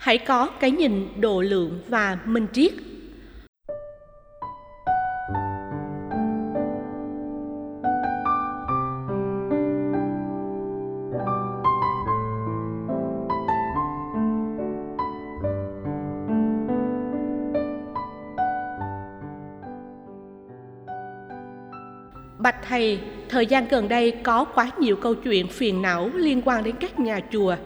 hãy 0.00 0.18
có 0.18 0.46
cái 0.60 0.70
nhìn 0.70 1.08
độ 1.20 1.40
lượng 1.40 1.80
và 1.88 2.18
minh 2.24 2.46
triết. 2.52 2.72
Bạch 22.38 22.56
thầy, 22.68 23.00
thời 23.28 23.46
gian 23.46 23.68
gần 23.68 23.88
đây 23.88 24.10
có 24.22 24.44
quá 24.44 24.70
nhiều 24.78 24.96
câu 24.96 25.14
chuyện 25.14 25.48
phiền 25.48 25.82
não 25.82 26.10
liên 26.14 26.42
quan 26.44 26.64
đến 26.64 26.74
các 26.80 27.00
nhà 27.00 27.20
chùa, 27.32 27.56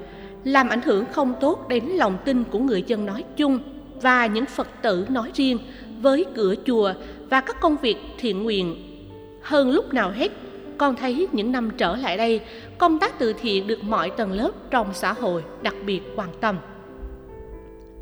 làm 0.45 0.69
ảnh 0.69 0.83
hưởng 0.83 1.05
không 1.13 1.35
tốt 1.41 1.69
đến 1.69 1.85
lòng 1.85 2.19
tin 2.25 2.45
của 2.45 2.59
người 2.59 2.85
dân 2.87 3.07
nói 3.07 3.25
chung 3.37 3.59
và 4.03 4.27
những 4.27 4.47
Phật 4.47 4.69
tử 4.83 5.07
nói 5.09 5.31
riêng 5.35 5.59
với 6.01 6.25
cửa 6.35 6.55
chùa 6.67 6.93
và 7.31 7.41
các 7.41 7.61
công 7.61 7.77
việc 7.77 7.97
thiện 8.19 8.43
nguyện. 8.43 8.77
Hơn 9.43 9.71
lúc 9.71 9.95
nào 9.95 10.11
hết, 10.11 10.33
con 10.79 10.97
thấy 10.97 11.29
những 11.33 11.53
năm 11.53 11.71
trở 11.77 11.97
lại 11.97 12.17
đây, 12.17 12.41
công 12.79 12.99
tác 12.99 13.19
từ 13.19 13.33
thiện 13.33 13.67
được 13.67 13.85
mọi 13.85 14.11
tầng 14.11 14.33
lớp 14.33 14.51
trong 14.71 14.87
xã 14.95 15.13
hội 15.13 15.43
đặc 15.63 15.75
biệt 15.87 16.01
quan 16.17 16.29
tâm. 16.41 16.57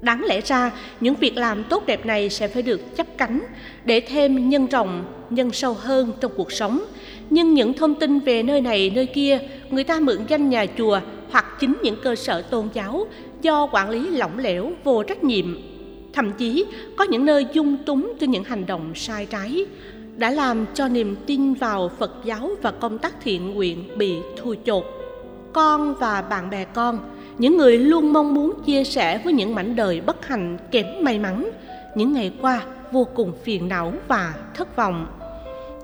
Đáng 0.01 0.25
lẽ 0.25 0.41
ra, 0.41 0.71
những 1.01 1.15
việc 1.15 1.37
làm 1.37 1.65
tốt 1.65 1.87
đẹp 1.87 2.07
này 2.07 2.31
sẽ 2.31 2.49
phải 2.49 2.63
được 2.63 2.97
chấp 2.97 3.07
cánh 3.19 3.41
để 3.85 4.01
thêm 4.01 4.49
nhân 4.49 4.67
rộng, 4.67 5.05
nhân 5.31 5.51
sâu 5.51 5.75
hơn 5.75 6.13
trong 6.21 6.33
cuộc 6.37 6.53
sống. 6.53 6.85
Nhưng 7.31 7.55
những 7.55 7.75
thông 7.75 7.95
tin 7.95 8.21
về 8.21 8.43
nơi 8.43 8.61
này, 8.61 8.93
nơi 8.95 9.07
kia, 9.07 9.39
người 9.71 9.85
ta 9.85 10.01
mượn 10.01 10.19
danh 10.29 10.49
nhà 10.49 10.67
chùa 10.79 11.01
hoặc 11.33 11.45
chính 11.61 11.79
những 11.83 11.97
cơ 12.03 12.15
sở 12.15 12.43
tôn 12.43 12.69
giáo 12.73 13.07
do 13.43 13.69
quản 13.73 13.91
lý 13.91 14.11
lỏng 14.11 14.39
lẻo, 14.39 14.73
vô 14.85 15.03
trách 15.03 15.25
nhiệm. 15.25 15.59
Thậm 16.13 16.33
chí 16.33 16.65
có 16.97 17.05
những 17.05 17.25
nơi 17.25 17.47
dung 17.53 17.77
túng 17.77 18.13
cho 18.21 18.27
những 18.27 18.45
hành 18.45 18.67
động 18.67 18.93
sai 18.95 19.27
trái, 19.27 19.67
đã 20.17 20.31
làm 20.31 20.67
cho 20.75 20.89
niềm 20.89 21.17
tin 21.27 21.55
vào 21.55 21.91
Phật 21.99 22.13
giáo 22.25 22.51
và 22.63 22.71
công 22.71 22.99
tác 22.99 23.15
thiện 23.23 23.55
nguyện 23.55 23.99
bị 23.99 24.17
thui 24.37 24.59
chột. 24.65 24.85
Con 25.53 25.95
và 25.95 26.23
bạn 26.23 26.51
bè 26.51 26.65
con 26.65 26.99
những 27.39 27.57
người 27.57 27.79
luôn 27.79 28.13
mong 28.13 28.35
muốn 28.35 28.53
chia 28.67 28.85
sẻ 28.85 29.21
với 29.25 29.33
những 29.33 29.55
mảnh 29.55 29.77
đời 29.77 30.01
bất 30.01 30.27
hạnh 30.27 30.59
kém 30.71 30.87
may 31.01 31.19
mắn 31.19 31.51
những 31.95 32.13
ngày 32.13 32.33
qua 32.41 32.63
vô 32.93 33.07
cùng 33.15 33.33
phiền 33.45 33.69
não 33.69 33.93
và 34.09 34.35
thất 34.55 34.77
vọng 34.77 35.07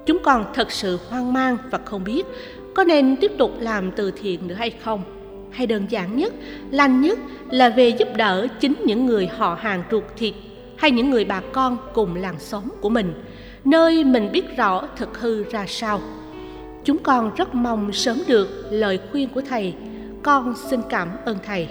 chúng 0.07 0.19
còn 0.23 0.45
thật 0.55 0.73
sự 0.73 0.99
hoang 1.09 1.33
mang 1.33 1.57
và 1.71 1.79
không 1.85 2.05
biết 2.05 2.27
có 2.75 2.85
nên 2.85 3.17
tiếp 3.17 3.33
tục 3.39 3.51
làm 3.61 3.91
từ 3.93 4.11
thiện 4.11 4.49
nữa 4.49 4.55
hay 4.55 4.71
không 4.71 5.18
hay 5.51 5.67
đơn 5.67 5.87
giản 5.89 6.17
nhất, 6.17 6.33
lành 6.71 7.01
nhất 7.01 7.19
là 7.51 7.69
về 7.69 7.89
giúp 7.89 8.09
đỡ 8.17 8.47
chính 8.61 8.75
những 8.85 9.07
người 9.07 9.27
họ 9.27 9.59
hàng 9.61 9.83
ruột 9.91 10.05
thịt 10.17 10.35
hay 10.77 10.91
những 10.91 11.11
người 11.11 11.25
bà 11.25 11.41
con 11.53 11.79
cùng 11.93 12.15
làng 12.15 12.39
xóm 12.39 12.63
của 12.81 12.89
mình, 12.89 13.15
nơi 13.65 14.05
mình 14.05 14.29
biết 14.33 14.57
rõ 14.57 14.89
thực 14.97 15.19
hư 15.19 15.45
ra 15.45 15.65
sao. 15.69 16.01
Chúng 16.85 16.99
con 16.99 17.35
rất 17.35 17.55
mong 17.55 17.93
sớm 17.93 18.23
được 18.29 18.49
lời 18.71 18.99
khuyên 19.11 19.29
của 19.29 19.41
thầy. 19.41 19.75
Con 20.23 20.55
xin 20.71 20.81
cảm 20.89 21.09
ơn 21.25 21.39
thầy. 21.47 21.69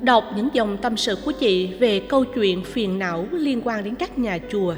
Đọc 0.00 0.24
những 0.36 0.48
dòng 0.52 0.76
tâm 0.82 0.96
sự 0.96 1.16
của 1.24 1.32
chị 1.32 1.66
về 1.66 2.00
câu 2.00 2.24
chuyện 2.24 2.64
phiền 2.64 2.98
não 2.98 3.26
liên 3.32 3.60
quan 3.64 3.84
đến 3.84 3.94
các 3.94 4.18
nhà 4.18 4.38
chùa. 4.50 4.74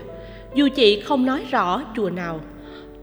Dù 0.54 0.68
chị 0.74 1.00
không 1.00 1.26
nói 1.26 1.44
rõ 1.50 1.82
chùa 1.96 2.10
nào, 2.10 2.40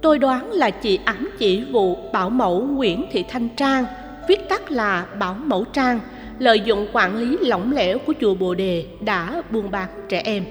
tôi 0.01 0.19
đoán 0.19 0.51
là 0.51 0.69
chị 0.69 0.99
ám 1.05 1.29
chỉ 1.37 1.63
vụ 1.71 1.97
bảo 2.13 2.29
mẫu 2.29 2.61
nguyễn 2.61 3.05
thị 3.11 3.23
thanh 3.29 3.49
trang 3.49 3.85
viết 4.27 4.49
tắt 4.49 4.71
là 4.71 5.05
bảo 5.19 5.33
mẫu 5.33 5.65
trang, 5.73 5.99
lợi 6.39 6.59
dụng 6.59 6.87
quản 6.93 7.17
lý 7.17 7.37
lỏng 7.37 7.73
lẻo 7.73 7.99
của 7.99 8.13
chùa 8.21 8.35
bồ 8.35 8.53
đề 8.53 8.85
đã 9.01 9.41
buôn 9.51 9.71
bán 9.71 9.89
trẻ 10.09 10.21
em. 10.25 10.45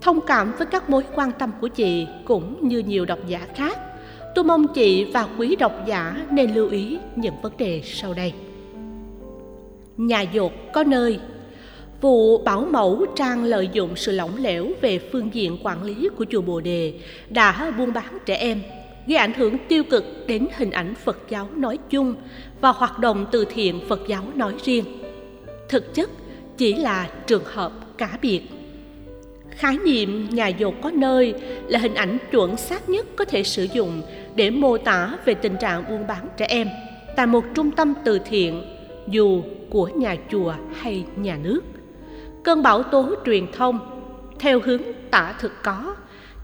Thông 0.00 0.20
cảm 0.20 0.52
với 0.58 0.66
các 0.66 0.90
mối 0.90 1.04
quan 1.14 1.32
tâm 1.32 1.50
của 1.60 1.68
chị 1.68 2.06
cũng 2.24 2.68
như 2.68 2.78
nhiều 2.78 3.04
độc 3.04 3.18
giả 3.26 3.40
khác. 3.54 3.78
Tôi 4.34 4.44
mong 4.44 4.66
chị 4.74 5.04
và 5.04 5.28
quý 5.38 5.56
độc 5.56 5.72
giả 5.86 6.26
nên 6.30 6.54
lưu 6.54 6.70
ý 6.70 6.98
những 7.16 7.34
vấn 7.42 7.52
đề 7.58 7.80
sau 7.84 8.14
đây. 8.14 8.32
Nhà 9.96 10.20
dột 10.20 10.52
có 10.72 10.84
nơi, 10.84 11.20
vụ 12.00 12.38
bảo 12.38 12.66
mẫu 12.70 13.06
trang 13.16 13.44
lợi 13.44 13.68
dụng 13.72 13.96
sự 13.96 14.12
lỏng 14.12 14.36
lẻo 14.36 14.66
về 14.80 14.98
phương 15.12 15.30
diện 15.32 15.58
quản 15.62 15.82
lý 15.82 16.08
của 16.18 16.24
chùa 16.30 16.40
bồ 16.40 16.60
đề 16.60 16.94
đã 17.28 17.72
buôn 17.78 17.92
bán 17.92 18.18
trẻ 18.26 18.34
em 18.34 18.60
gây 19.06 19.16
ảnh 19.16 19.32
hưởng 19.32 19.56
tiêu 19.68 19.84
cực 19.84 20.04
đến 20.26 20.46
hình 20.56 20.70
ảnh 20.70 20.94
phật 20.94 21.18
giáo 21.28 21.48
nói 21.56 21.78
chung 21.90 22.14
và 22.60 22.72
hoạt 22.72 22.98
động 22.98 23.26
từ 23.32 23.44
thiện 23.44 23.80
phật 23.88 24.00
giáo 24.08 24.24
nói 24.34 24.54
riêng. 24.64 24.84
Thực 25.68 25.94
chất 25.94 26.10
chỉ 26.56 26.74
là 26.74 27.08
trường 27.26 27.44
hợp 27.44 27.72
cá 27.98 28.18
biệt. 28.22 28.42
Khái 29.50 29.78
niệm 29.84 30.28
nhà 30.30 30.48
dột 30.48 30.74
có 30.82 30.90
nơi 30.90 31.34
là 31.68 31.78
hình 31.78 31.94
ảnh 31.94 32.18
chuẩn 32.30 32.56
xác 32.56 32.88
nhất 32.88 33.06
có 33.16 33.24
thể 33.24 33.42
sử 33.42 33.66
dụng 33.72 34.02
để 34.34 34.50
mô 34.50 34.78
tả 34.78 35.18
về 35.24 35.34
tình 35.34 35.56
trạng 35.60 35.84
buôn 35.88 36.06
bán 36.06 36.28
trẻ 36.36 36.46
em 36.48 36.68
tại 37.16 37.26
một 37.26 37.44
trung 37.54 37.70
tâm 37.70 37.94
từ 38.04 38.18
thiện, 38.18 38.62
dù 39.08 39.42
của 39.70 39.88
nhà 39.88 40.16
chùa 40.30 40.54
hay 40.80 41.04
nhà 41.16 41.38
nước. 41.42 41.60
Cơn 42.44 42.62
bão 42.62 42.82
tố 42.82 43.14
truyền 43.26 43.52
thông, 43.52 43.78
theo 44.38 44.60
hướng 44.64 44.82
tả 45.10 45.34
thực 45.40 45.52
có 45.62 45.94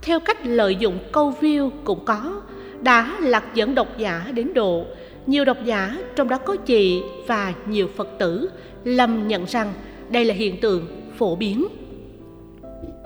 theo 0.01 0.19
cách 0.19 0.45
lợi 0.45 0.75
dụng 0.75 0.99
câu 1.11 1.33
view 1.41 1.69
cũng 1.83 2.05
có, 2.05 2.41
đã 2.81 3.17
lạc 3.21 3.43
dẫn 3.53 3.75
độc 3.75 3.97
giả 3.97 4.25
đến 4.33 4.53
độ. 4.53 4.85
Nhiều 5.25 5.45
độc 5.45 5.57
giả, 5.65 5.97
trong 6.15 6.29
đó 6.29 6.37
có 6.37 6.55
chị 6.55 7.01
và 7.27 7.53
nhiều 7.67 7.87
phật 7.95 8.07
tử, 8.19 8.49
lầm 8.83 9.27
nhận 9.27 9.45
rằng 9.45 9.73
đây 10.09 10.25
là 10.25 10.33
hiện 10.33 10.61
tượng 10.61 10.87
phổ 11.17 11.35
biến. 11.35 11.67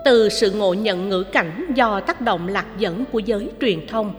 Từ 0.06 0.30
sự 0.30 0.52
ngộ 0.52 0.74
nhận 0.74 1.09
ngữ 1.09 1.24
cảnh 1.24 1.72
do 1.76 2.00
tác 2.00 2.22
động 2.22 2.48
lạc 2.48 2.66
dẫn 2.78 3.06
của 3.12 3.20
giới 3.20 3.50
truyền 3.62 3.88
thông, 3.88 4.14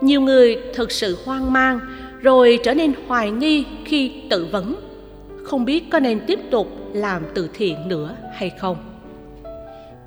nhiều 0.00 0.20
người 0.20 0.58
thực 0.74 0.92
sự 0.92 1.18
hoang 1.24 1.52
mang, 1.52 1.80
rồi 2.22 2.58
trở 2.64 2.74
nên 2.74 2.92
hoài 3.06 3.30
nghi 3.30 3.64
khi 3.84 4.12
tự 4.30 4.46
vấn. 4.52 4.74
Không 5.44 5.64
biết 5.64 5.84
có 5.90 6.00
nên 6.00 6.20
tiếp 6.26 6.38
tục 6.50 6.68
làm 6.92 7.22
từ 7.34 7.48
thiện 7.54 7.88
nữa 7.88 8.16
hay 8.34 8.50
không 8.50 8.95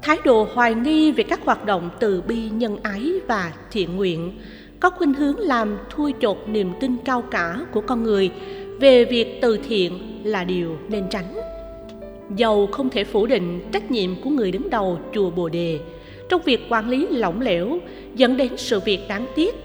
thái 0.01 0.17
độ 0.25 0.47
hoài 0.53 0.75
nghi 0.75 1.11
về 1.11 1.23
các 1.23 1.39
hoạt 1.45 1.65
động 1.65 1.89
từ 1.99 2.21
bi 2.21 2.49
nhân 2.49 2.77
ái 2.83 3.11
và 3.27 3.53
thiện 3.71 3.95
nguyện, 3.95 4.39
có 4.79 4.89
khuynh 4.89 5.13
hướng 5.13 5.39
làm 5.39 5.77
thui 5.89 6.13
chột 6.21 6.37
niềm 6.47 6.71
tin 6.79 6.97
cao 7.05 7.21
cả 7.31 7.59
của 7.71 7.81
con 7.81 8.03
người 8.03 8.31
về 8.79 9.05
việc 9.05 9.39
từ 9.41 9.57
thiện 9.69 10.21
là 10.23 10.43
điều 10.43 10.77
nên 10.89 11.03
tránh. 11.09 11.33
Dầu 12.35 12.67
không 12.67 12.89
thể 12.89 13.03
phủ 13.03 13.25
định 13.25 13.69
trách 13.71 13.91
nhiệm 13.91 14.21
của 14.21 14.29
người 14.29 14.51
đứng 14.51 14.69
đầu 14.69 14.99
chùa 15.13 15.29
bồ 15.29 15.49
đề, 15.49 15.79
trong 16.29 16.41
việc 16.41 16.65
quản 16.69 16.89
lý 16.89 17.07
lỏng 17.07 17.41
lẻo 17.41 17.79
dẫn 18.15 18.37
đến 18.37 18.57
sự 18.57 18.79
việc 18.79 18.99
đáng 19.07 19.25
tiếc, 19.35 19.55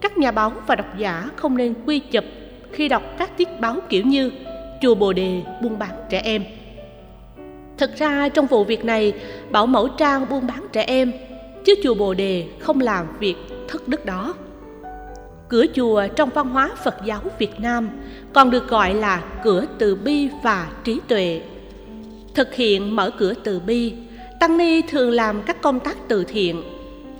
các 0.00 0.18
nhà 0.18 0.30
báo 0.30 0.52
và 0.66 0.74
độc 0.74 0.98
giả 0.98 1.30
không 1.36 1.56
nên 1.56 1.74
quy 1.86 1.98
chụp 1.98 2.24
khi 2.72 2.88
đọc 2.88 3.02
các 3.18 3.38
tiết 3.38 3.48
báo 3.60 3.76
kiểu 3.88 4.02
như 4.04 4.30
chùa 4.82 4.94
bồ 4.94 5.12
đề 5.12 5.42
buôn 5.62 5.78
bán 5.78 5.90
trẻ 6.10 6.20
em 6.24 6.44
thực 7.78 7.96
ra 7.96 8.28
trong 8.28 8.46
vụ 8.46 8.64
việc 8.64 8.84
này, 8.84 9.12
bảo 9.50 9.66
mẫu 9.66 9.88
trang 9.88 10.26
buôn 10.30 10.46
bán 10.46 10.66
trẻ 10.72 10.82
em, 10.82 11.12
chứ 11.64 11.74
chùa 11.82 11.94
bồ 11.94 12.14
đề 12.14 12.46
không 12.60 12.80
làm 12.80 13.06
việc 13.18 13.36
thất 13.68 13.88
đức 13.88 14.04
đó. 14.04 14.34
Cửa 15.48 15.64
chùa 15.74 16.06
trong 16.16 16.30
văn 16.34 16.48
hóa 16.48 16.70
phật 16.84 16.94
giáo 17.04 17.20
việt 17.38 17.60
nam 17.60 17.88
còn 18.32 18.50
được 18.50 18.68
gọi 18.68 18.94
là 18.94 19.22
cửa 19.44 19.64
từ 19.78 19.94
bi 19.96 20.28
và 20.42 20.68
trí 20.84 21.00
tuệ. 21.08 21.40
Thực 22.34 22.54
hiện 22.54 22.96
mở 22.96 23.10
cửa 23.18 23.34
từ 23.44 23.60
bi, 23.60 23.92
tăng 24.40 24.58
ni 24.58 24.82
thường 24.82 25.10
làm 25.10 25.42
các 25.42 25.62
công 25.62 25.80
tác 25.80 25.96
từ 26.08 26.24
thiện. 26.24 26.62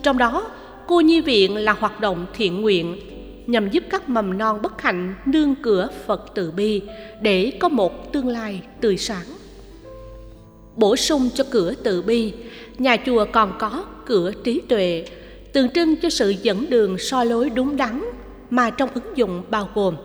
Trong 0.02 0.18
đó, 0.18 0.46
cô 0.86 1.00
nhi 1.00 1.20
viện 1.20 1.56
là 1.56 1.72
hoạt 1.72 2.00
động 2.00 2.26
thiện 2.34 2.60
nguyện, 2.60 3.00
nhằm 3.46 3.70
giúp 3.70 3.84
các 3.90 4.08
mầm 4.08 4.38
non 4.38 4.62
bất 4.62 4.82
hạnh 4.82 5.14
nương 5.26 5.54
cửa 5.54 5.88
phật 6.06 6.30
từ 6.34 6.50
bi 6.50 6.82
để 7.20 7.52
có 7.60 7.68
một 7.68 8.12
tương 8.12 8.28
lai 8.28 8.60
tươi 8.80 8.96
sáng 8.96 9.26
bổ 10.76 10.96
sung 10.96 11.28
cho 11.34 11.44
cửa 11.50 11.74
từ 11.74 12.02
bi. 12.02 12.32
Nhà 12.78 12.96
chùa 13.06 13.26
còn 13.32 13.52
có 13.58 13.84
cửa 14.06 14.32
trí 14.44 14.60
tuệ, 14.60 15.04
tượng 15.52 15.70
trưng 15.70 15.96
cho 15.96 16.10
sự 16.10 16.34
dẫn 16.42 16.70
đường 16.70 16.98
soi 16.98 17.26
lối 17.26 17.50
đúng 17.50 17.76
đắn 17.76 18.04
mà 18.50 18.70
trong 18.70 18.90
ứng 18.94 19.16
dụng 19.16 19.42
bao 19.50 19.68
gồm 19.74 19.96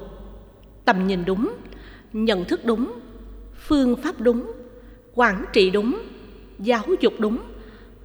tầm 0.86 1.08
nhìn 1.08 1.26
đúng, 1.26 1.52
nhận 2.14 2.46
thức 2.46 2.66
đúng, 2.66 2.92
phương 3.68 3.96
pháp 3.96 4.22
đúng, 4.22 4.52
quản 5.16 5.46
trị 5.54 5.70
đúng, 5.70 6.00
giáo 6.60 6.86
dục 7.02 7.14
đúng 7.20 7.38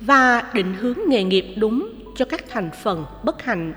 và 0.00 0.50
định 0.54 0.74
hướng 0.80 0.98
nghề 1.08 1.24
nghiệp 1.24 1.46
đúng 1.56 1.90
cho 2.16 2.24
các 2.24 2.44
thành 2.48 2.70
phần 2.82 3.04
bất 3.24 3.42
hạnh. 3.42 3.74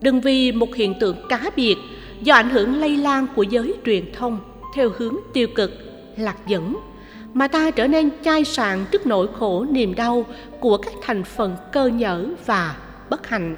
Đừng 0.00 0.20
vì 0.20 0.52
một 0.52 0.74
hiện 0.74 0.94
tượng 1.00 1.16
cá 1.28 1.50
biệt 1.56 1.76
do 2.22 2.34
ảnh 2.34 2.50
hưởng 2.50 2.80
lây 2.80 2.96
lan 2.96 3.26
của 3.36 3.42
giới 3.42 3.74
truyền 3.86 4.12
thông 4.12 4.38
theo 4.74 4.90
hướng 4.96 5.16
tiêu 5.32 5.48
cực, 5.54 5.70
lạc 6.16 6.36
dẫn 6.46 6.76
mà 7.34 7.48
ta 7.48 7.70
trở 7.70 7.86
nên 7.86 8.10
chai 8.24 8.44
sạn 8.44 8.84
trước 8.90 9.06
nỗi 9.06 9.28
khổ 9.38 9.66
niềm 9.70 9.94
đau 9.94 10.24
của 10.60 10.76
các 10.76 10.92
thành 11.02 11.24
phần 11.24 11.56
cơ 11.72 11.86
nhở 11.86 12.26
và 12.46 12.76
bất 13.10 13.28
hạnh. 13.28 13.56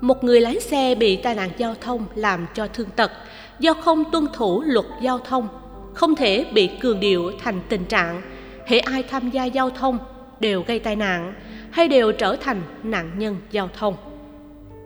Một 0.00 0.24
người 0.24 0.40
lái 0.40 0.60
xe 0.60 0.94
bị 0.94 1.16
tai 1.16 1.34
nạn 1.34 1.50
giao 1.56 1.74
thông 1.80 2.04
làm 2.14 2.46
cho 2.54 2.66
thương 2.66 2.88
tật 2.96 3.12
do 3.58 3.74
không 3.74 4.04
tuân 4.12 4.26
thủ 4.32 4.62
luật 4.62 4.86
giao 5.02 5.18
thông, 5.18 5.48
không 5.94 6.14
thể 6.14 6.46
bị 6.52 6.70
cường 6.80 7.00
điệu 7.00 7.32
thành 7.44 7.60
tình 7.68 7.84
trạng 7.84 8.22
hệ 8.66 8.78
ai 8.78 9.02
tham 9.02 9.30
gia 9.30 9.44
giao 9.44 9.70
thông 9.70 9.98
đều 10.40 10.62
gây 10.66 10.78
tai 10.78 10.96
nạn 10.96 11.34
hay 11.70 11.88
đều 11.88 12.12
trở 12.12 12.36
thành 12.36 12.62
nạn 12.82 13.10
nhân 13.18 13.36
giao 13.50 13.68
thông. 13.78 13.96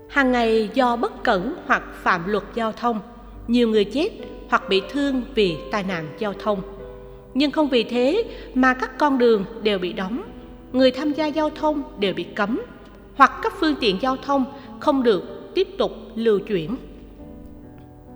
Hàng 0.08 0.32
ngày 0.32 0.68
do 0.74 0.96
bất 0.96 1.24
cẩn 1.24 1.54
hoặc 1.66 1.82
phạm 2.02 2.28
luật 2.28 2.44
giao 2.54 2.72
thông, 2.72 3.00
nhiều 3.48 3.68
người 3.68 3.84
chết 3.84 4.08
hoặc 4.48 4.68
bị 4.68 4.82
thương 4.90 5.22
vì 5.34 5.56
tai 5.70 5.82
nạn 5.82 6.08
giao 6.18 6.32
thông 6.32 6.79
nhưng 7.34 7.50
không 7.50 7.68
vì 7.68 7.84
thế 7.84 8.24
mà 8.54 8.74
các 8.74 8.98
con 8.98 9.18
đường 9.18 9.44
đều 9.62 9.78
bị 9.78 9.92
đóng. 9.92 10.22
Người 10.72 10.90
tham 10.90 11.12
gia 11.12 11.26
giao 11.26 11.50
thông 11.50 11.82
đều 11.98 12.14
bị 12.14 12.24
cấm, 12.24 12.60
hoặc 13.14 13.32
các 13.42 13.52
phương 13.60 13.74
tiện 13.80 13.98
giao 14.02 14.16
thông 14.16 14.44
không 14.80 15.02
được 15.02 15.54
tiếp 15.54 15.68
tục 15.78 15.92
lưu 16.14 16.38
chuyển. 16.38 16.76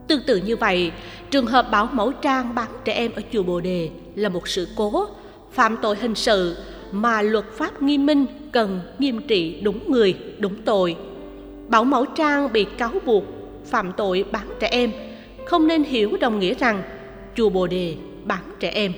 Tương 0.09 0.21
tự 0.27 0.37
như 0.37 0.57
vậy, 0.57 0.93
trường 1.31 1.47
hợp 1.47 1.71
bảo 1.71 1.89
mẫu 1.93 2.13
trang 2.13 2.55
bán 2.55 2.69
trẻ 2.85 2.93
em 2.93 3.13
ở 3.17 3.23
chùa 3.33 3.43
bồ 3.43 3.61
đề 3.61 3.91
là 4.15 4.29
một 4.29 4.49
sự 4.49 4.69
cố, 4.77 5.07
phạm 5.53 5.77
tội 5.83 5.97
hình 5.97 6.15
sự 6.15 6.57
mà 6.93 7.23
luật 7.23 7.45
pháp 7.53 7.83
nghiêm 7.83 8.07
minh 8.07 8.27
cần 8.53 8.81
nghiêm 8.99 9.21
trị 9.29 9.61
đúng 9.63 9.93
người, 9.93 10.15
đúng 10.39 10.63
tội. 10.65 10.97
Bảo 11.69 11.85
mẫu 11.85 12.05
trang 12.05 12.53
bị 12.53 12.65
cáo 12.65 12.91
buộc 13.07 13.25
phạm 13.67 13.93
tội 13.97 14.25
bán 14.33 14.49
trẻ 14.61 14.69
em, 14.71 14.93
không 15.47 15.67
nên 15.67 15.85
hiểu 15.85 16.17
đồng 16.21 16.39
nghĩa 16.39 16.55
rằng 16.55 16.83
chùa 17.37 17.49
bồ 17.49 17.67
đề 17.67 17.97
bán 18.25 18.43
trẻ 18.61 18.71
em. 18.71 18.93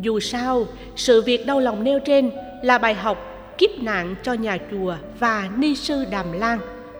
Dù 0.00 0.20
sao, 0.20 0.66
sự 0.96 1.22
việc 1.22 1.46
đau 1.46 1.60
lòng 1.60 1.84
nêu 1.84 1.98
trên 1.98 2.30
là 2.62 2.78
bài 2.78 2.94
học 2.94 3.18
kiếp 3.58 3.70
nạn 3.78 4.14
cho 4.22 4.32
nhà 4.32 4.58
chùa 4.70 4.94
và 5.18 5.50
ni 5.56 5.74
sư 5.74 6.04
đàm 6.10 6.32
lan 6.32 6.58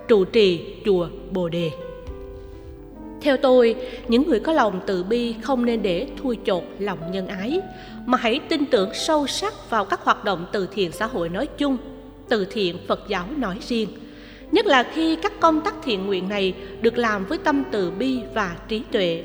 trụ 0.08 0.24
trì 0.24 0.74
chùa 0.84 1.08
bồ 1.30 1.48
đề. 1.48 1.70
Theo 3.20 3.36
tôi, 3.36 3.74
những 4.08 4.28
người 4.28 4.40
có 4.40 4.52
lòng 4.52 4.80
từ 4.86 5.04
bi 5.04 5.34
không 5.42 5.64
nên 5.64 5.82
để 5.82 6.06
thui 6.22 6.38
chột 6.44 6.62
lòng 6.78 6.98
nhân 7.12 7.26
ái, 7.26 7.60
mà 8.06 8.18
hãy 8.18 8.40
tin 8.48 8.66
tưởng 8.66 8.90
sâu 8.94 9.26
sắc 9.26 9.70
vào 9.70 9.84
các 9.84 10.00
hoạt 10.00 10.24
động 10.24 10.46
từ 10.52 10.68
thiện 10.74 10.92
xã 10.92 11.06
hội 11.06 11.28
nói 11.28 11.46
chung, 11.58 11.76
từ 12.28 12.44
thiện 12.44 12.78
phật 12.88 13.00
giáo 13.08 13.26
nói 13.36 13.58
riêng, 13.68 13.88
nhất 14.52 14.66
là 14.66 14.82
khi 14.82 15.16
các 15.16 15.40
công 15.40 15.60
tác 15.60 15.74
thiện 15.84 16.06
nguyện 16.06 16.28
này 16.28 16.54
được 16.80 16.98
làm 16.98 17.24
với 17.24 17.38
tâm 17.38 17.64
từ 17.72 17.90
bi 17.90 18.20
và 18.34 18.56
trí 18.68 18.82
tuệ 18.92 19.22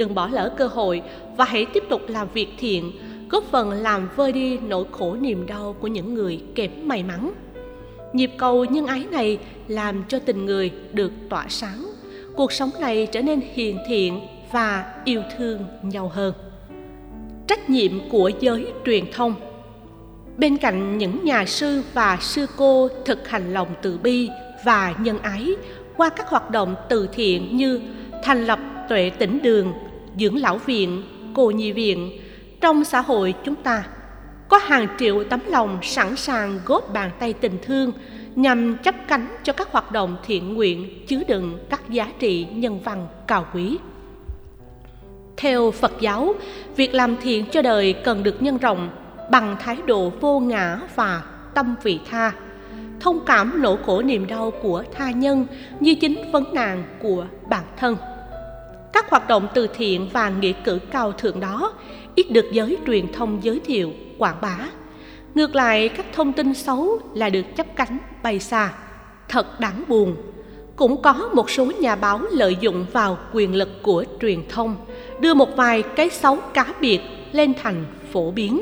đừng 0.00 0.14
bỏ 0.14 0.28
lỡ 0.32 0.54
cơ 0.56 0.66
hội 0.66 1.02
và 1.36 1.44
hãy 1.44 1.66
tiếp 1.66 1.84
tục 1.88 2.02
làm 2.08 2.28
việc 2.34 2.48
thiện, 2.58 2.92
góp 3.30 3.44
phần 3.44 3.70
làm 3.70 4.08
vơi 4.16 4.32
đi 4.32 4.58
nỗi 4.58 4.84
khổ 4.90 5.16
niềm 5.20 5.46
đau 5.46 5.76
của 5.80 5.86
những 5.86 6.14
người 6.14 6.40
kém 6.54 6.70
may 6.88 7.02
mắn. 7.02 7.32
Nhịp 8.12 8.30
cầu 8.38 8.64
nhân 8.64 8.86
ái 8.86 9.06
này 9.10 9.38
làm 9.68 10.04
cho 10.08 10.18
tình 10.18 10.46
người 10.46 10.70
được 10.92 11.12
tỏa 11.28 11.46
sáng, 11.48 11.86
cuộc 12.36 12.52
sống 12.52 12.70
này 12.80 13.06
trở 13.12 13.22
nên 13.22 13.40
hiền 13.54 13.78
thiện 13.88 14.20
và 14.52 14.94
yêu 15.04 15.22
thương 15.36 15.64
nhau 15.82 16.10
hơn. 16.14 16.34
Trách 17.46 17.70
nhiệm 17.70 18.10
của 18.10 18.30
giới 18.40 18.66
truyền 18.86 19.04
thông. 19.12 19.34
Bên 20.36 20.56
cạnh 20.56 20.98
những 20.98 21.24
nhà 21.24 21.44
sư 21.46 21.82
và 21.94 22.18
sư 22.20 22.46
cô 22.56 22.88
thực 23.04 23.28
hành 23.28 23.52
lòng 23.52 23.68
từ 23.82 23.98
bi 23.98 24.28
và 24.64 24.94
nhân 25.00 25.18
ái 25.18 25.48
qua 25.96 26.08
các 26.08 26.28
hoạt 26.28 26.50
động 26.50 26.74
từ 26.88 27.08
thiện 27.12 27.56
như 27.56 27.80
thành 28.22 28.44
lập 28.44 28.58
tuệ 28.88 29.10
tỉnh 29.10 29.38
đường 29.42 29.72
dưỡng 30.20 30.36
lão 30.36 30.58
viện, 30.58 31.02
cô 31.34 31.50
nhi 31.50 31.72
viện. 31.72 32.20
Trong 32.60 32.84
xã 32.84 33.00
hội 33.00 33.34
chúng 33.44 33.54
ta, 33.54 33.84
có 34.48 34.58
hàng 34.58 34.88
triệu 34.98 35.24
tấm 35.24 35.40
lòng 35.46 35.78
sẵn 35.82 36.16
sàng 36.16 36.60
góp 36.66 36.92
bàn 36.92 37.10
tay 37.18 37.32
tình 37.32 37.58
thương 37.62 37.92
nhằm 38.34 38.76
chấp 38.78 38.94
cánh 39.08 39.36
cho 39.42 39.52
các 39.52 39.72
hoạt 39.72 39.92
động 39.92 40.16
thiện 40.26 40.54
nguyện 40.54 41.06
chứa 41.06 41.20
đựng 41.28 41.58
các 41.70 41.90
giá 41.90 42.08
trị 42.18 42.46
nhân 42.52 42.80
văn 42.84 43.06
cao 43.26 43.46
quý. 43.54 43.78
Theo 45.36 45.70
phật 45.70 45.92
giáo, 46.00 46.34
việc 46.76 46.94
làm 46.94 47.16
thiện 47.16 47.44
cho 47.52 47.62
đời 47.62 47.92
cần 47.92 48.22
được 48.22 48.42
nhân 48.42 48.58
rộng 48.58 48.90
bằng 49.30 49.56
thái 49.60 49.76
độ 49.86 50.12
vô 50.20 50.40
ngã 50.40 50.80
và 50.94 51.22
tâm 51.54 51.74
vị 51.82 52.00
tha, 52.10 52.32
thông 53.00 53.20
cảm 53.26 53.62
nỗi 53.62 53.76
khổ 53.86 54.02
niềm 54.02 54.26
đau 54.26 54.50
của 54.62 54.84
tha 54.92 55.10
nhân 55.10 55.46
như 55.80 55.94
chính 55.94 56.30
vấn 56.32 56.54
nạn 56.54 56.84
của 57.02 57.26
bản 57.48 57.64
thân 57.76 57.96
các 59.00 59.10
hoạt 59.10 59.28
động 59.28 59.48
từ 59.54 59.66
thiện 59.66 60.08
và 60.12 60.30
nghĩa 60.30 60.52
cử 60.64 60.78
cao 60.90 61.12
thượng 61.12 61.40
đó, 61.40 61.72
ít 62.14 62.30
được 62.30 62.46
giới 62.52 62.76
truyền 62.86 63.12
thông 63.12 63.38
giới 63.42 63.60
thiệu, 63.60 63.92
quảng 64.18 64.36
bá. 64.40 64.58
Ngược 65.34 65.54
lại, 65.54 65.88
các 65.88 66.06
thông 66.12 66.32
tin 66.32 66.54
xấu 66.54 66.98
là 67.14 67.30
được 67.30 67.56
chấp 67.56 67.76
cánh 67.76 67.98
bay 68.22 68.38
xa 68.40 68.72
thật 69.28 69.60
đáng 69.60 69.84
buồn. 69.88 70.16
Cũng 70.76 71.02
có 71.02 71.30
một 71.34 71.50
số 71.50 71.72
nhà 71.80 71.96
báo 71.96 72.20
lợi 72.32 72.56
dụng 72.60 72.86
vào 72.92 73.18
quyền 73.32 73.54
lực 73.54 73.82
của 73.82 74.04
truyền 74.20 74.48
thông, 74.48 74.76
đưa 75.20 75.34
một 75.34 75.56
vài 75.56 75.82
cái 75.82 76.10
xấu 76.10 76.36
cá 76.36 76.66
biệt 76.80 77.00
lên 77.32 77.54
thành 77.62 77.84
phổ 78.12 78.30
biến. 78.30 78.60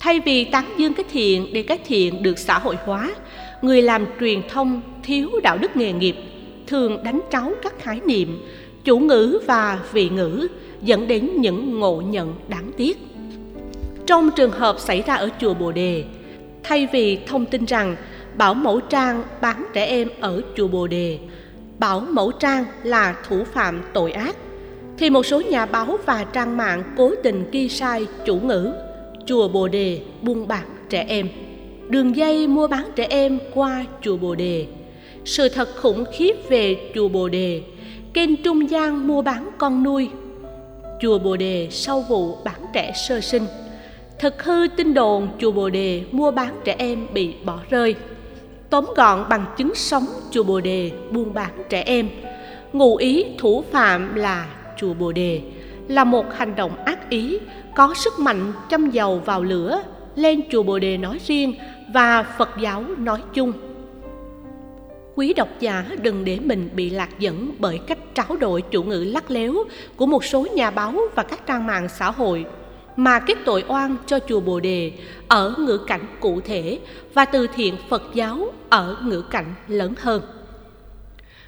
Thay 0.00 0.20
vì 0.20 0.44
tán 0.44 0.74
dương 0.76 0.94
cái 0.94 1.04
thiện 1.12 1.52
để 1.52 1.62
cái 1.62 1.78
thiện 1.86 2.22
được 2.22 2.38
xã 2.38 2.58
hội 2.58 2.76
hóa, 2.84 3.14
người 3.62 3.82
làm 3.82 4.06
truyền 4.20 4.42
thông 4.48 4.80
thiếu 5.02 5.30
đạo 5.42 5.58
đức 5.58 5.76
nghề 5.76 5.92
nghiệp, 5.92 6.16
thường 6.66 7.02
đánh 7.04 7.20
tráo 7.30 7.52
các 7.62 7.78
khái 7.78 8.00
niệm 8.06 8.40
chủ 8.88 8.98
ngữ 8.98 9.40
và 9.46 9.80
vị 9.92 10.08
ngữ 10.08 10.48
dẫn 10.82 11.08
đến 11.08 11.30
những 11.40 11.80
ngộ 11.80 12.02
nhận 12.06 12.34
đáng 12.48 12.70
tiếc. 12.76 12.98
Trong 14.06 14.30
trường 14.36 14.50
hợp 14.50 14.78
xảy 14.78 15.02
ra 15.02 15.14
ở 15.14 15.28
chùa 15.40 15.54
bồ 15.54 15.72
đề, 15.72 16.04
thay 16.62 16.88
vì 16.92 17.18
thông 17.26 17.46
tin 17.46 17.64
rằng 17.64 17.96
bảo 18.36 18.54
mẫu 18.54 18.80
trang 18.80 19.22
bán 19.40 19.66
trẻ 19.72 19.84
em 19.84 20.08
ở 20.20 20.42
chùa 20.56 20.68
bồ 20.68 20.86
đề, 20.86 21.18
bảo 21.78 22.00
mẫu 22.00 22.30
trang 22.30 22.64
là 22.82 23.16
thủ 23.28 23.44
phạm 23.52 23.82
tội 23.94 24.12
ác, 24.12 24.36
thì 24.98 25.10
một 25.10 25.26
số 25.26 25.40
nhà 25.40 25.66
báo 25.66 25.98
và 26.06 26.24
trang 26.24 26.56
mạng 26.56 26.82
cố 26.96 27.14
tình 27.22 27.50
ghi 27.50 27.68
sai 27.68 28.06
chủ 28.26 28.36
ngữ 28.36 28.72
chùa 29.26 29.48
bồ 29.48 29.68
đề 29.68 30.00
buôn 30.22 30.48
bán 30.48 30.66
trẻ 30.88 31.04
em. 31.08 31.28
Đường 31.88 32.16
dây 32.16 32.46
mua 32.46 32.68
bán 32.68 32.84
trẻ 32.96 33.06
em 33.10 33.38
qua 33.54 33.84
chùa 34.02 34.16
bồ 34.16 34.34
đề. 34.34 34.66
Sự 35.24 35.48
thật 35.48 35.68
khủng 35.76 36.04
khiếp 36.12 36.36
về 36.48 36.76
chùa 36.94 37.08
bồ 37.08 37.28
đề 37.28 37.62
kênh 38.14 38.42
trung 38.42 38.70
gian 38.70 39.06
mua 39.06 39.22
bán 39.22 39.50
con 39.58 39.82
nuôi. 39.82 40.10
Chùa 41.00 41.18
bồ 41.18 41.36
đề 41.36 41.68
sau 41.70 42.00
vụ 42.00 42.36
bán 42.44 42.60
trẻ 42.72 42.92
sơ 42.94 43.20
sinh. 43.20 43.46
Thực 44.18 44.42
hư 44.42 44.66
tin 44.76 44.94
đồn 44.94 45.28
chùa 45.38 45.50
bồ 45.50 45.70
đề 45.70 46.02
mua 46.12 46.30
bán 46.30 46.60
trẻ 46.64 46.74
em 46.78 47.06
bị 47.12 47.34
bỏ 47.44 47.58
rơi. 47.70 47.94
Tóm 48.70 48.84
gọn 48.96 49.24
bằng 49.28 49.44
chứng 49.56 49.74
sống, 49.74 50.06
chùa 50.30 50.42
bồ 50.42 50.60
đề 50.60 50.90
buôn 51.10 51.34
bán 51.34 51.50
trẻ 51.68 51.82
em. 51.86 52.08
Ngụ 52.72 52.96
ý 52.96 53.24
thủ 53.38 53.64
phạm 53.70 54.14
là 54.14 54.46
chùa 54.76 54.94
bồ 54.94 55.12
đề 55.12 55.40
là 55.88 56.04
một 56.04 56.34
hành 56.34 56.56
động 56.56 56.84
ác 56.84 57.10
ý, 57.10 57.38
có 57.74 57.94
sức 57.94 58.18
mạnh 58.18 58.52
châm 58.70 58.90
dầu 58.90 59.22
vào 59.24 59.42
lửa, 59.42 59.82
lên 60.14 60.40
chùa 60.50 60.62
bồ 60.62 60.78
đề 60.78 60.96
nói 60.96 61.18
riêng 61.26 61.54
và 61.92 62.22
phật 62.22 62.48
giáo 62.60 62.84
nói 62.98 63.20
chung 63.34 63.52
quý 65.18 65.34
độc 65.34 65.48
giả 65.60 65.84
đừng 66.02 66.24
để 66.24 66.38
mình 66.44 66.70
bị 66.74 66.90
lạc 66.90 67.18
dẫn 67.18 67.50
bởi 67.58 67.78
cách 67.78 67.98
tráo 68.14 68.36
đổi 68.36 68.62
chủ 68.62 68.82
ngữ 68.82 69.04
lắc 69.04 69.30
léo 69.30 69.54
của 69.96 70.06
một 70.06 70.24
số 70.24 70.46
nhà 70.54 70.70
báo 70.70 70.94
và 71.14 71.22
các 71.22 71.46
trang 71.46 71.66
mạng 71.66 71.88
xã 71.88 72.10
hội 72.10 72.46
mà 72.96 73.20
kết 73.20 73.38
tội 73.44 73.64
oan 73.68 73.96
cho 74.06 74.18
chùa 74.28 74.40
Bồ 74.40 74.60
Đề 74.60 74.92
ở 75.28 75.54
ngữ 75.58 75.78
cảnh 75.78 76.00
cụ 76.20 76.40
thể 76.40 76.78
và 77.14 77.24
từ 77.24 77.46
thiện 77.54 77.74
Phật 77.88 78.02
giáo 78.14 78.52
ở 78.68 78.96
ngữ 79.02 79.22
cảnh 79.22 79.54
lớn 79.68 79.94
hơn. 79.98 80.22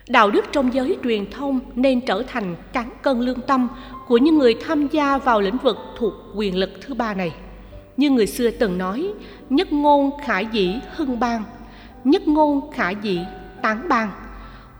Đạo 0.08 0.30
đức 0.30 0.44
trong 0.52 0.74
giới 0.74 0.96
truyền 1.04 1.30
thông 1.30 1.60
nên 1.74 2.00
trở 2.00 2.22
thành 2.28 2.56
cán 2.72 2.90
cân 3.02 3.20
lương 3.20 3.40
tâm 3.40 3.68
của 4.08 4.18
những 4.18 4.38
người 4.38 4.54
tham 4.54 4.86
gia 4.86 5.18
vào 5.18 5.40
lĩnh 5.40 5.58
vực 5.62 5.76
thuộc 5.96 6.14
quyền 6.34 6.56
lực 6.56 6.70
thứ 6.80 6.94
ba 6.94 7.14
này. 7.14 7.32
Như 7.96 8.10
người 8.10 8.26
xưa 8.26 8.50
từng 8.50 8.78
nói, 8.78 9.12
nhất 9.50 9.72
ngôn 9.72 10.10
khả 10.24 10.40
dĩ 10.40 10.74
hưng 10.96 11.20
bang, 11.20 11.42
nhất 12.04 12.28
ngôn 12.28 12.70
khả 12.72 12.90
dĩ 12.90 13.18
tán 13.62 13.88
bang. 13.88 14.10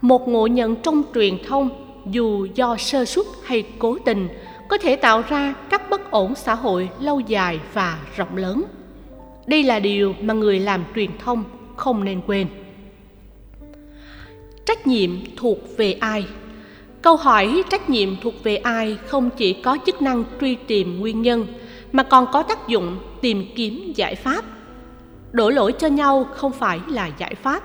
Một 0.01 0.27
ngộ 0.27 0.47
nhận 0.47 0.75
trong 0.75 1.03
truyền 1.15 1.37
thông, 1.47 1.69
dù 2.05 2.47
do 2.55 2.77
sơ 2.77 3.05
suất 3.05 3.25
hay 3.43 3.63
cố 3.79 3.97
tình, 4.05 4.27
có 4.69 4.77
thể 4.77 4.95
tạo 4.95 5.23
ra 5.29 5.53
các 5.69 5.89
bất 5.89 6.11
ổn 6.11 6.35
xã 6.35 6.55
hội 6.55 6.89
lâu 6.99 7.19
dài 7.19 7.59
và 7.73 7.99
rộng 8.15 8.37
lớn. 8.37 8.63
Đây 9.47 9.63
là 9.63 9.79
điều 9.79 10.15
mà 10.21 10.33
người 10.33 10.59
làm 10.59 10.83
truyền 10.95 11.17
thông 11.17 11.43
không 11.75 12.03
nên 12.03 12.21
quên. 12.27 12.47
Trách 14.65 14.87
nhiệm 14.87 15.09
thuộc 15.37 15.57
về 15.77 15.93
ai? 15.93 16.25
Câu 17.01 17.15
hỏi 17.15 17.63
trách 17.69 17.89
nhiệm 17.89 18.09
thuộc 18.21 18.43
về 18.43 18.55
ai 18.55 18.97
không 19.07 19.29
chỉ 19.37 19.53
có 19.53 19.77
chức 19.85 20.01
năng 20.01 20.23
truy 20.41 20.55
tìm 20.55 20.99
nguyên 20.99 21.21
nhân, 21.21 21.47
mà 21.91 22.03
còn 22.03 22.27
có 22.33 22.43
tác 22.43 22.67
dụng 22.67 22.97
tìm 23.21 23.45
kiếm 23.55 23.93
giải 23.95 24.15
pháp. 24.15 24.45
Đổ 25.31 25.49
lỗi 25.49 25.71
cho 25.71 25.87
nhau 25.87 26.27
không 26.35 26.51
phải 26.51 26.79
là 26.87 27.09
giải 27.17 27.35
pháp. 27.35 27.63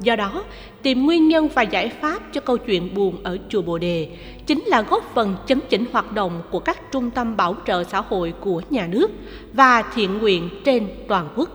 Do 0.00 0.16
đó, 0.16 0.44
tìm 0.82 1.06
nguyên 1.06 1.28
nhân 1.28 1.48
và 1.54 1.62
giải 1.62 1.88
pháp 1.88 2.22
cho 2.32 2.40
câu 2.40 2.56
chuyện 2.56 2.94
buồn 2.94 3.16
ở 3.22 3.38
chùa 3.48 3.62
Bồ 3.62 3.78
Đề 3.78 4.08
chính 4.46 4.62
là 4.66 4.82
góp 4.82 5.14
phần 5.14 5.36
chấn 5.46 5.60
chỉnh 5.68 5.84
hoạt 5.92 6.12
động 6.12 6.42
của 6.50 6.58
các 6.58 6.92
trung 6.92 7.10
tâm 7.10 7.36
bảo 7.36 7.56
trợ 7.66 7.84
xã 7.84 8.00
hội 8.00 8.34
của 8.40 8.62
nhà 8.70 8.86
nước 8.86 9.10
và 9.52 9.82
thiện 9.94 10.18
nguyện 10.18 10.48
trên 10.64 10.88
toàn 11.08 11.28
quốc. 11.36 11.48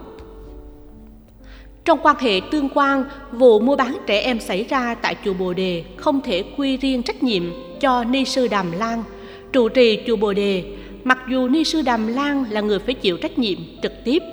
Trong 1.86 2.00
quan 2.04 2.16
hệ 2.20 2.42
tương 2.52 2.70
quan, 2.74 3.04
vụ 3.32 3.60
mua 3.60 3.76
bán 3.76 3.98
trẻ 4.08 4.22
em 4.22 4.40
xảy 4.40 4.64
ra 4.64 4.96
tại 4.96 5.16
chùa 5.26 5.34
Bồ 5.34 5.54
Đề 5.54 5.84
không 5.98 6.22
thể 6.22 6.44
quy 6.58 6.78
riêng 6.78 7.04
trách 7.04 7.24
nhiệm 7.24 7.44
cho 7.80 8.04
ni 8.04 8.26
sư 8.26 8.48
Đàm 8.48 8.72
Lan, 8.72 9.04
Trụ 9.54 9.70
trì 9.70 10.00
chùa 10.08 10.16
Bồ 10.16 10.34
Đề, 10.34 10.64
mặc 11.04 11.20
dù 11.30 11.48
Ni 11.48 11.64
Sư 11.64 11.82
Đàm 11.82 12.08
Lan 12.08 12.46
là 12.50 12.62
người 12.62 12.80
phải 12.80 12.94
chịu 12.94 13.18
trách 13.18 13.38
nhiệm 13.38 13.58
trực 13.82 13.92
tiếp. 14.04 14.24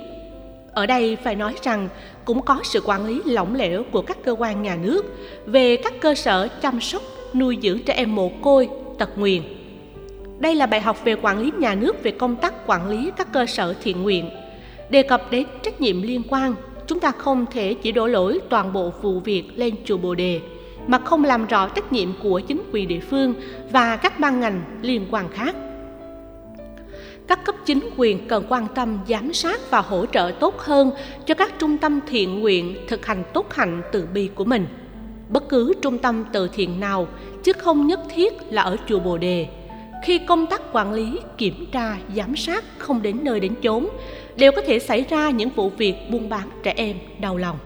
Ở 0.73 0.85
đây 0.85 1.17
phải 1.23 1.35
nói 1.35 1.55
rằng 1.63 1.89
cũng 2.25 2.41
có 2.41 2.59
sự 2.63 2.81
quản 2.85 3.05
lý 3.05 3.21
lỏng 3.25 3.55
lẻo 3.55 3.83
của 3.91 4.01
các 4.01 4.17
cơ 4.23 4.35
quan 4.39 4.61
nhà 4.61 4.75
nước 4.75 5.05
về 5.45 5.77
các 5.77 5.93
cơ 6.01 6.15
sở 6.15 6.47
chăm 6.61 6.81
sóc, 6.81 7.01
nuôi 7.33 7.57
dưỡng 7.61 7.79
trẻ 7.79 7.93
em 7.93 8.15
mồ 8.15 8.31
côi, 8.41 8.69
tật 8.97 9.17
nguyền. 9.17 9.41
Đây 10.39 10.55
là 10.55 10.65
bài 10.65 10.81
học 10.81 10.97
về 11.03 11.15
quản 11.21 11.39
lý 11.39 11.51
nhà 11.57 11.75
nước 11.75 12.03
về 12.03 12.11
công 12.11 12.35
tác 12.35 12.67
quản 12.67 12.89
lý 12.89 13.11
các 13.17 13.33
cơ 13.33 13.45
sở 13.45 13.73
thiện 13.83 14.03
nguyện. 14.03 14.29
Đề 14.89 15.03
cập 15.03 15.31
đến 15.31 15.47
trách 15.63 15.81
nhiệm 15.81 16.01
liên 16.01 16.21
quan, 16.29 16.53
chúng 16.87 16.99
ta 16.99 17.11
không 17.11 17.45
thể 17.51 17.73
chỉ 17.73 17.91
đổ 17.91 18.07
lỗi 18.07 18.39
toàn 18.49 18.73
bộ 18.73 18.91
vụ 19.01 19.19
việc 19.19 19.43
lên 19.55 19.75
chùa 19.85 19.97
Bồ 19.97 20.15
Đề, 20.15 20.39
mà 20.87 20.99
không 20.99 21.23
làm 21.23 21.45
rõ 21.45 21.69
trách 21.69 21.93
nhiệm 21.93 22.09
của 22.23 22.39
chính 22.39 22.61
quyền 22.71 22.87
địa 22.87 22.99
phương 22.99 23.33
và 23.71 23.95
các 23.95 24.19
ban 24.19 24.39
ngành 24.39 24.61
liên 24.81 25.05
quan 25.11 25.29
khác. 25.29 25.55
Các 27.29 27.45
cấp 27.45 27.55
chính 27.65 27.89
quyền 27.97 28.27
cần 28.27 28.45
quan 28.49 28.67
tâm 28.75 28.99
giám 29.07 29.33
sát 29.33 29.71
và 29.71 29.81
hỗ 29.81 30.05
trợ 30.05 30.31
tốt 30.39 30.59
hơn 30.59 30.91
cho 31.25 31.35
các 31.35 31.53
trung 31.59 31.77
tâm 31.77 31.99
thiện 32.07 32.39
nguyện 32.39 32.77
thực 32.87 33.05
hành 33.05 33.23
tốt 33.33 33.53
hạnh 33.53 33.81
từ 33.91 34.07
bi 34.13 34.29
của 34.35 34.45
mình. 34.45 34.67
Bất 35.29 35.49
cứ 35.49 35.73
trung 35.81 35.97
tâm 35.97 36.25
từ 36.33 36.49
thiện 36.53 36.79
nào, 36.79 37.07
chứ 37.43 37.53
không 37.53 37.87
nhất 37.87 37.99
thiết 38.15 38.33
là 38.49 38.61
ở 38.61 38.77
chùa 38.87 38.99
Bồ 38.99 39.17
Đề, 39.17 39.47
khi 40.03 40.17
công 40.17 40.45
tác 40.45 40.61
quản 40.73 40.93
lý, 40.93 41.19
kiểm 41.37 41.65
tra, 41.71 41.97
giám 42.15 42.35
sát 42.35 42.63
không 42.77 43.01
đến 43.01 43.19
nơi 43.23 43.39
đến 43.39 43.53
chốn, 43.63 43.87
đều 44.35 44.51
có 44.51 44.61
thể 44.61 44.79
xảy 44.79 45.05
ra 45.09 45.29
những 45.29 45.49
vụ 45.49 45.69
việc 45.69 45.95
buôn 46.11 46.29
bán 46.29 46.49
trẻ 46.63 46.73
em 46.75 46.95
đau 47.21 47.37
lòng. 47.37 47.57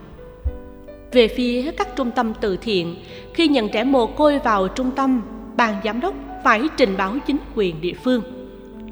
Về 1.12 1.28
phía 1.28 1.72
các 1.78 1.96
trung 1.96 2.12
tâm 2.12 2.34
từ 2.42 2.58
thiện, 2.58 2.96
khi 3.34 3.48
nhận 3.48 3.70
trẻ 3.70 3.84
mồ 3.84 4.08
côi 4.08 4.40
vào 4.40 4.68
trung 4.68 4.92
tâm, 4.92 5.22
ban 5.56 5.76
giám 5.84 6.00
đốc 6.00 6.16
phải 6.44 6.62
trình 6.78 6.98
báo 6.98 7.16
chính 7.28 7.38
quyền 7.56 7.82
địa 7.82 7.94
phương. 8.04 8.43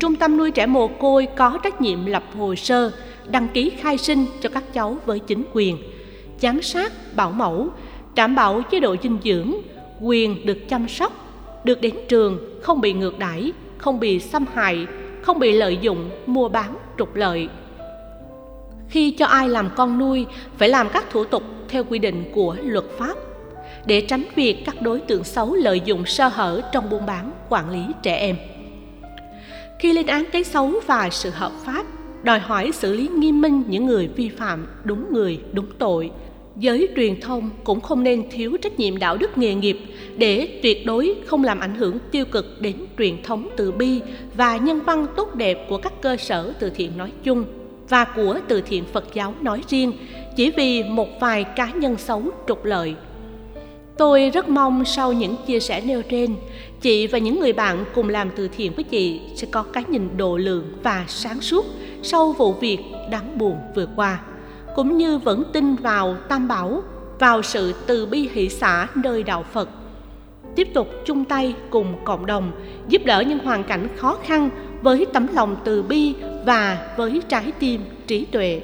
Trung 0.02 0.16
tâm 0.16 0.38
nuôi 0.38 0.52
trẻ 0.52 0.66
mồ 0.66 0.88
côi 0.88 1.28
có 1.36 1.60
trách 1.64 1.82
nhiệm 1.82 2.06
lập 2.06 2.24
hồ 2.38 2.56
sơ, 2.56 2.92
đăng 3.28 3.48
ký 3.54 3.70
khai 3.70 3.98
sinh 3.98 4.26
cho 4.42 4.50
các 4.50 4.64
cháu 4.74 4.98
với 5.06 5.20
chính 5.20 5.44
quyền, 5.54 5.78
giám 6.40 6.62
sát, 6.62 7.16
bảo 7.16 7.32
mẫu, 7.32 7.68
đảm 8.16 8.36
bảo 8.36 8.62
chế 8.62 8.80
độ 8.80 8.96
dinh 9.04 9.18
dưỡng, 9.24 9.54
quyền 10.02 10.46
được 10.46 10.70
chăm 10.70 10.88
sóc, 10.88 11.14
được 11.64 11.82
đến 11.82 11.96
trường, 12.08 12.60
không 12.62 12.82
bị 12.82 12.94
ngược 12.94 13.20
đãi, 13.20 13.52
không 13.78 14.00
bị 14.00 14.20
xâm 14.20 14.46
hại, 14.54 14.88
không 15.22 15.40
bị 15.40 15.52
lợi 15.52 15.78
dụng, 15.82 16.10
mua 16.26 16.50
bán, 16.50 16.78
trục 16.98 17.16
lợi. 17.16 17.50
Khi 18.90 19.12
cho 19.12 19.26
ai 19.26 19.50
làm 19.50 19.70
con 19.76 20.00
nuôi, 20.00 20.26
phải 20.58 20.70
làm 20.70 20.90
các 20.90 21.10
thủ 21.10 21.24
tục 21.24 21.44
theo 21.70 21.84
quy 21.84 22.00
định 22.00 22.32
của 22.34 22.56
luật 22.64 22.86
pháp 22.98 23.18
để 23.86 24.02
tránh 24.02 24.24
việc 24.36 24.66
các 24.66 24.82
đối 24.82 25.00
tượng 25.00 25.24
xấu 25.24 25.54
lợi 25.54 25.82
dụng 25.86 26.06
sơ 26.06 26.28
hở 26.28 26.62
trong 26.72 26.90
buôn 26.90 27.06
bán 27.06 27.32
quản 27.50 27.70
lý 27.70 27.82
trẻ 28.04 28.18
em. 28.18 28.36
Khi 29.82 29.94
lên 29.94 30.06
án 30.06 30.26
cái 30.32 30.44
xấu 30.44 30.74
và 30.88 31.10
sự 31.12 31.30
hợp 31.30 31.52
pháp, 31.66 31.86
đòi 32.24 32.40
hỏi 32.40 32.72
xử 32.74 32.94
lý 32.94 33.08
nghiêm 33.08 33.42
minh 33.42 33.64
những 33.68 33.86
người 33.86 34.08
vi 34.08 34.30
phạm 34.30 34.68
đúng 34.84 35.14
người, 35.14 35.40
đúng 35.54 35.66
tội. 35.78 36.12
Giới 36.58 36.88
truyền 36.96 37.22
thông 37.22 37.50
cũng 37.64 37.82
không 37.82 38.04
nên 38.04 38.30
thiếu 38.32 38.58
trách 38.62 38.80
nhiệm 38.80 39.00
đạo 39.00 39.18
đức 39.18 39.38
nghề 39.38 39.54
nghiệp 39.54 39.80
để 40.18 40.60
tuyệt 40.64 40.86
đối 40.86 41.16
không 41.26 41.44
làm 41.44 41.60
ảnh 41.60 41.76
hưởng 41.76 41.98
tiêu 42.12 42.26
cực 42.26 42.62
đến 42.62 42.76
truyền 42.98 43.24
thống 43.24 43.50
từ 43.58 43.72
bi 43.72 44.02
và 44.36 44.58
nhân 44.58 44.80
văn 44.86 45.08
tốt 45.16 45.36
đẹp 45.36 45.66
của 45.70 45.78
các 45.78 45.94
cơ 46.02 46.18
sở 46.18 46.54
từ 46.60 46.70
thiện 46.70 46.98
nói 46.98 47.12
chung 47.24 47.46
và 47.90 48.06
của 48.16 48.40
từ 48.48 48.62
thiện 48.62 48.84
Phật 48.94 49.06
giáo 49.14 49.34
nói 49.42 49.62
riêng 49.68 49.94
chỉ 50.36 50.52
vì 50.52 50.84
một 50.84 51.08
vài 51.20 51.44
cá 51.44 51.72
nhân 51.72 51.98
xấu 51.98 52.24
trục 52.48 52.66
lợi. 52.66 52.96
Tôi 54.02 54.30
rất 54.30 54.50
mong 54.50 54.86
sau 54.86 55.14
những 55.14 55.36
chia 55.48 55.60
sẻ 55.60 55.82
nêu 55.82 56.02
trên, 56.02 56.36
chị 56.82 57.08
và 57.08 57.18
những 57.18 57.40
người 57.40 57.54
bạn 57.54 57.86
cùng 57.96 58.10
làm 58.10 58.30
từ 58.36 58.48
thiện 58.48 58.74
với 58.76 58.84
chị 58.84 59.22
sẽ 59.36 59.48
có 59.52 59.64
cái 59.64 59.84
nhìn 59.88 60.18
độ 60.18 60.38
lượng 60.38 60.74
và 60.84 61.06
sáng 61.08 61.42
suốt 61.42 61.66
sau 62.04 62.32
vụ 62.32 62.54
việc 62.54 62.80
đáng 63.12 63.38
buồn 63.38 63.58
vừa 63.76 63.88
qua, 63.96 64.22
cũng 64.76 64.98
như 64.98 65.18
vẫn 65.18 65.44
tin 65.54 65.76
vào 65.76 66.18
Tam 66.30 66.48
Bảo, 66.48 66.84
vào 67.20 67.42
sự 67.42 67.74
từ 67.88 68.06
bi 68.06 68.30
hỷ 68.34 68.50
xã 68.50 68.88
nơi 68.96 69.24
đạo 69.24 69.46
Phật. 69.54 69.70
Tiếp 70.56 70.68
tục 70.74 70.88
chung 71.06 71.26
tay 71.26 71.54
cùng 71.70 71.96
cộng 72.04 72.26
đồng 72.26 72.52
giúp 72.88 73.02
đỡ 73.06 73.22
những 73.22 73.40
hoàn 73.40 73.64
cảnh 73.64 73.88
khó 73.98 74.18
khăn 74.24 74.50
với 74.82 75.06
tấm 75.14 75.28
lòng 75.34 75.56
từ 75.64 75.84
bi 75.84 76.14
và 76.46 76.94
với 76.98 77.22
trái 77.30 77.52
tim 77.60 77.82
trí 78.08 78.26
tuệ 78.26 78.62